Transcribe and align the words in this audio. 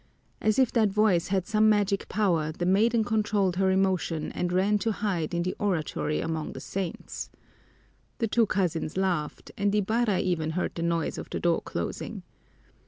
As 0.41 0.57
if 0.57 0.71
that 0.71 0.89
voice 0.89 1.27
had 1.27 1.45
some 1.45 1.69
magic 1.69 2.09
power, 2.09 2.51
the 2.51 2.65
maiden 2.65 3.03
controlled 3.03 3.57
her 3.57 3.69
emotion 3.69 4.31
and 4.31 4.51
ran 4.51 4.79
to 4.79 4.91
hide 4.91 5.31
in 5.31 5.43
the 5.43 5.55
oratory 5.59 6.19
among 6.21 6.53
the 6.53 6.59
saints. 6.59 7.29
The 8.17 8.27
two 8.27 8.47
cousins 8.47 8.97
laughed, 8.97 9.51
and 9.59 9.75
Ibarra 9.75 10.19
even 10.19 10.49
heard 10.57 10.73
the 10.73 10.81
noise 10.81 11.19
of 11.19 11.29
the 11.29 11.39
door 11.39 11.61
closing. 11.61 12.23